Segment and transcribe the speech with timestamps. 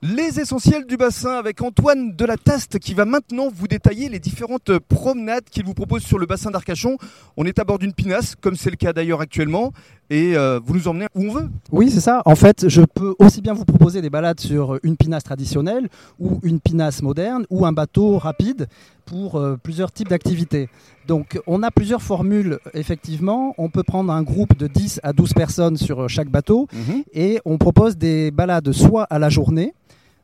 [0.00, 5.50] Les essentiels du bassin avec Antoine Delataste qui va maintenant vous détailler les différentes promenades
[5.50, 6.98] qu'il vous propose sur le bassin d'Arcachon.
[7.36, 9.72] On est à bord d'une pinasse, comme c'est le cas d'ailleurs actuellement,
[10.10, 11.48] et euh, vous nous emmenez où on veut.
[11.70, 12.22] Oui, c'est ça.
[12.24, 16.40] En fait, je peux aussi bien vous proposer des balades sur une pinasse traditionnelle ou
[16.42, 18.68] une pinasse moderne ou un bateau rapide
[19.04, 20.68] pour euh, plusieurs types d'activités.
[21.06, 23.54] Donc, on a plusieurs formules, effectivement.
[23.58, 27.02] On peut prendre un groupe de 10 à 12 personnes sur chaque bateau Mhm.
[27.14, 29.72] et on propose des balades soit à la journée,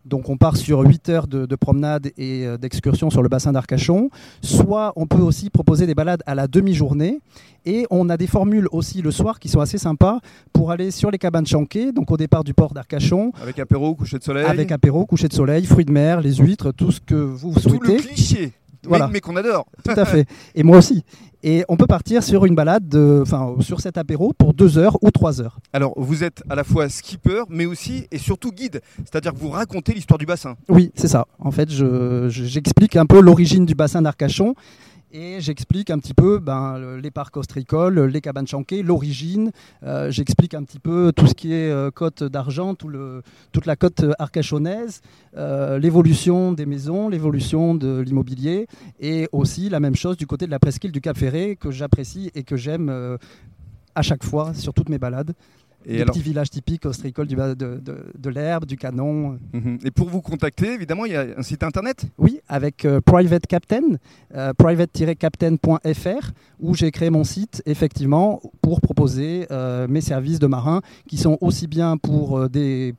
[0.04, 3.52] donc on part sur 8 heures de, de promenade et euh, d'excursion sur le bassin
[3.52, 4.10] d'Arcachon,
[4.42, 7.20] soit on peut aussi proposer des balades à la demi-journée,
[7.66, 10.20] et on a des formules aussi le soir qui sont assez sympas
[10.52, 14.18] pour aller sur les cabanes chanquées, donc au départ du port d'Arcachon, Avec apéro, coucher
[14.18, 14.44] de soleil.
[14.44, 17.70] avec apéro, coucher de soleil, fruits de mer, les huîtres, tout ce que vous tout
[17.70, 17.96] le souhaitez.
[17.96, 18.40] cliché,
[18.82, 19.08] mais- Voilà.
[19.10, 19.66] mais, qu'on adore.
[19.82, 20.26] Tout à fait.
[20.54, 21.02] Et moi aussi.
[21.46, 24.96] Et on peut partir sur une balade, de- enfin sur cet apéro pour 2 heures
[25.02, 25.58] ou 3 heures.
[25.74, 29.50] Alors, vous êtes à la fois skipper, mais aussi et surtout guide, c'est-à-dire que vous
[29.50, 30.54] racontez l'histoire du bassin.
[30.70, 31.26] Oui, c'est ça.
[31.38, 34.54] En fait, je- je- j'explique un peu l'origine du bassin d'Arcachon
[35.14, 39.52] et j'explique un petit peu ben, le- les parcs ostréicoles, les cabanes chanquées, l'origine.
[39.84, 44.04] Euh, j'explique un petit peu tout ce qui est euh, côte d'argent, toute la côte
[44.18, 45.00] arcachonnaise,
[45.36, 48.66] euh, l'évolution des maisons, l'évolution de l'immobilier
[48.98, 52.30] et aussi la même chose du côté de la presqu'île du Cap Ferré que j'apprécie
[52.34, 53.16] et que j'aime euh,
[53.94, 55.32] à chaque fois sur toutes mes balades.
[55.86, 59.38] Et des alors, petits villages typiques ostréicoles du ba- de, de- de l'herbe, du canon.
[59.52, 59.78] Mhm.
[59.84, 62.06] et pour vous contacter, évidemment, il y a un site internet.
[62.18, 63.82] Oui, avec euh, Private Captain,
[64.34, 64.52] euh,
[65.18, 71.16] private-captain.fr, où j'ai créé mon site, effectivement, pour proposer euh, mes services de marin, qui
[71.16, 72.94] sont aussi bien pour euh, des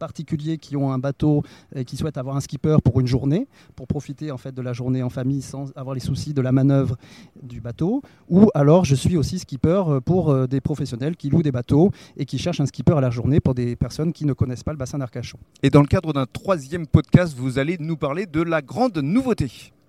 [0.00, 1.44] particuliers qui ont un bateau
[1.76, 4.72] et qui souhaitent avoir un skipper pour une journée, pour profiter en fait de la
[4.72, 6.96] journée en famille sans avoir les soucis de la manœuvre
[7.40, 11.44] du bateau, ou alors je suis aussi skipper euh, pour euh, des professionnels qui louent
[11.44, 14.32] des bateaux et qui cherchent un skipper à la journée pour des personnes qui ne
[14.32, 15.38] connaissent pas le bassin d'Arcachon.
[15.62, 19.72] Et dans le cadre d'un troisième podcast, vous allez nous parler de la grande nouveauté.